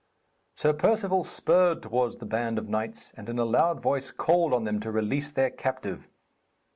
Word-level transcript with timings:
Sir 0.55 0.73
Perceval 0.73 1.23
spurred 1.23 1.83
towards 1.83 2.17
the 2.17 2.25
band 2.25 2.57
of 2.57 2.67
knights, 2.67 3.11
and 3.15 3.29
in 3.29 3.37
a 3.37 3.45
loud 3.45 3.79
voice 3.79 4.09
called 4.09 4.51
on 4.51 4.63
them 4.63 4.79
to 4.79 4.89
release 4.89 5.31
their 5.31 5.51
captive. 5.51 6.07